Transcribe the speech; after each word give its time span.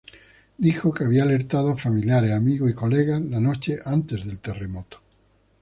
Dijo 0.57 0.91
que 0.91 1.03
había 1.03 1.21
alertado 1.21 1.69
a 1.69 1.77
familiares, 1.77 2.31
amigos 2.31 2.71
y 2.71 2.73
colegas 2.73 3.21
la 3.21 3.39
noche 3.39 3.77
antes 3.85 4.25
del 4.25 4.39
terremoto. 4.39 4.97